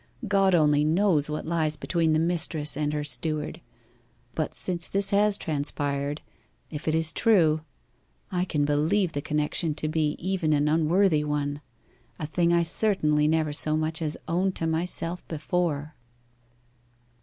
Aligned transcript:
God 0.27 0.55
only 0.55 0.83
knows 0.83 1.29
what 1.29 1.45
lies 1.45 1.77
between 1.77 2.11
the 2.13 2.19
mistress 2.19 2.75
and 2.75 2.91
her 2.91 3.03
steward, 3.03 3.61
but 4.33 4.55
since 4.55 4.89
this 4.89 5.11
has 5.11 5.37
transpired 5.37 6.23
if 6.71 6.87
it 6.87 6.95
is 6.95 7.13
true 7.13 7.61
I 8.31 8.43
can 8.45 8.65
believe 8.65 9.11
the 9.13 9.21
connection 9.21 9.75
to 9.75 9.87
be 9.87 10.13
even 10.17 10.53
an 10.53 10.67
unworthy 10.67 11.23
one 11.23 11.61
a 12.17 12.25
thing 12.25 12.51
I 12.51 12.63
certainly 12.63 13.27
never 13.27 13.53
so 13.53 13.77
much 13.77 14.01
as 14.01 14.17
owned 14.27 14.55
to 14.55 14.65
myself 14.65 15.27
before. 15.27 15.93